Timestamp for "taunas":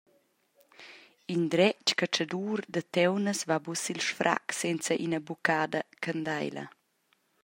2.93-3.41